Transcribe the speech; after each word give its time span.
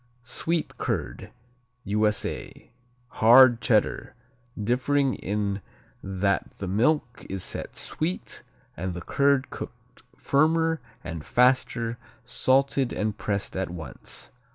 Sweet 0.23 0.79
curd 0.79 1.29
U.S.A. 1.83 2.71
Hard 3.09 3.61
Cheddar, 3.61 4.15
differing 4.59 5.13
in 5.13 5.61
that 6.01 6.57
the 6.57 6.67
milk 6.67 7.23
is 7.29 7.43
set 7.43 7.77
sweet 7.77 8.41
and 8.75 8.95
the 8.95 9.01
curd 9.03 9.51
cooked 9.51 10.01
firmer 10.17 10.81
and 11.03 11.23
faster, 11.23 11.99
salted 12.25 12.91
and 12.91 13.15
pressed 13.19 13.55
at 13.55 13.69
once. 13.69 14.31